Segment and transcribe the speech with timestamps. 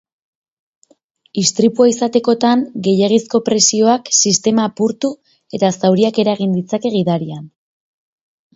[1.41, 5.13] Istripua izatekotan, gehiegizko presioak sistema apurtu
[5.59, 7.49] eta zauriak eragin ditzake gidarian.